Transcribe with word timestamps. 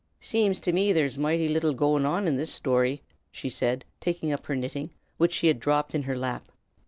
"Seems 0.19 0.59
to 0.61 0.71
me 0.73 0.91
there's 0.91 1.19
moighty 1.19 1.47
little 1.47 1.73
goin' 1.73 2.07
an 2.07 2.27
in 2.27 2.35
this 2.35 2.59
shtory!" 2.59 3.01
she 3.31 3.49
said, 3.51 3.85
taking 3.99 4.33
up 4.33 4.47
her 4.47 4.55
knitting, 4.55 4.89
which 5.17 5.31
she 5.33 5.45
had 5.45 5.59
dropped 5.59 5.93
in 5.93 6.01
her 6.09 6.17
lap. 6.17 6.51